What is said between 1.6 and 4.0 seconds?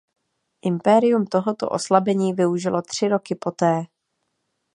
oslabení využilo tři roky poté.